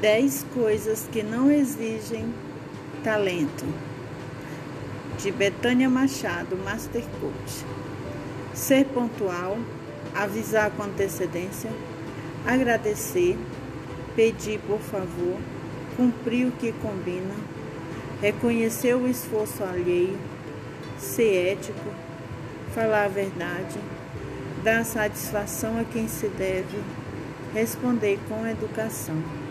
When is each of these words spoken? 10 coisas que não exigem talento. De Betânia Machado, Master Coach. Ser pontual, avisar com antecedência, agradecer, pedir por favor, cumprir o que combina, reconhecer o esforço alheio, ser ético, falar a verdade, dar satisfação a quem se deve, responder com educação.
10 0.00 0.46
coisas 0.54 1.08
que 1.10 1.24
não 1.24 1.50
exigem 1.50 2.32
talento. 3.02 3.66
De 5.18 5.32
Betânia 5.32 5.90
Machado, 5.90 6.56
Master 6.56 7.02
Coach. 7.20 7.64
Ser 8.54 8.84
pontual, 8.86 9.58
avisar 10.14 10.70
com 10.70 10.84
antecedência, 10.84 11.70
agradecer, 12.46 13.36
pedir 14.14 14.60
por 14.60 14.78
favor, 14.78 15.36
cumprir 15.96 16.46
o 16.46 16.52
que 16.52 16.70
combina, 16.70 17.34
reconhecer 18.20 18.94
o 18.94 19.08
esforço 19.08 19.64
alheio, 19.64 20.16
ser 20.96 21.54
ético, 21.54 21.90
falar 22.72 23.06
a 23.06 23.08
verdade, 23.08 23.78
dar 24.62 24.84
satisfação 24.84 25.76
a 25.76 25.84
quem 25.84 26.06
se 26.06 26.28
deve, 26.28 26.78
responder 27.52 28.20
com 28.28 28.46
educação. 28.46 29.47